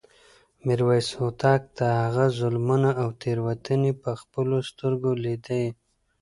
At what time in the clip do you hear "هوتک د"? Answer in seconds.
1.19-1.79